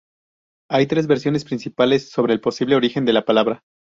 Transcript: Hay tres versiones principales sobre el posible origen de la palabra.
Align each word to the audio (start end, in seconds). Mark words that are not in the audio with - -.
Hay 0.71 0.87
tres 0.87 1.05
versiones 1.05 1.45
principales 1.45 2.09
sobre 2.09 2.33
el 2.33 2.41
posible 2.41 2.75
origen 2.75 3.05
de 3.05 3.13
la 3.13 3.23
palabra. 3.23 3.63